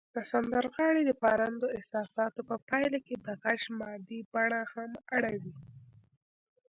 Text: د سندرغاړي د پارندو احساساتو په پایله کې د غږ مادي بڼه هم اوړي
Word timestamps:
د 0.15 0.17
سندرغاړي 0.31 1.01
د 1.05 1.11
پارندو 1.23 1.67
احساساتو 1.77 2.39
په 2.49 2.55
پایله 2.69 2.99
کې 3.07 3.15
د 3.25 3.27
غږ 3.43 3.61
مادي 3.79 4.19
بڼه 4.33 4.61
هم 4.73 4.91
اوړي 5.13 5.39